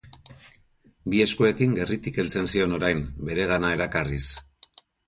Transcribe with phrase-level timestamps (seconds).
[1.13, 4.25] Bi eskuekin gerritik heltzen zion orain, beregana erakarriz.